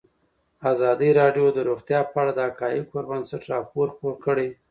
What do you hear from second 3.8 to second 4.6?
خپور کړی.